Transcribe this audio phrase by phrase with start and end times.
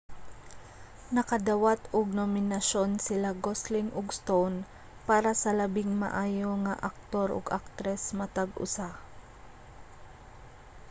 [1.15, 4.57] nakadawat og nominasyon sila gosling ug stone
[5.09, 8.89] para sa labing maayo nga aktor ug aktres matag usa